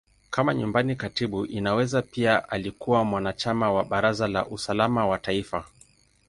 [0.29, 5.65] Kama Nyumbani Katibu, Inaweza pia alikuwa mwanachama wa Baraza la Usalama wa Taifa.